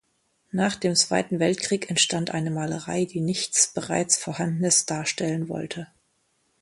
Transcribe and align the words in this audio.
Nach 0.51 0.73
dem 0.75 0.95
Zweiten 0.95 1.37
Weltkrieg 1.39 1.91
entstand 1.91 2.31
eine 2.31 2.49
Malerei, 2.49 3.05
die 3.05 3.21
nichts 3.21 3.71
bereits 3.71 4.17
Vorhandenes 4.17 4.87
darstellen 4.87 5.47
wollte. 5.47 5.89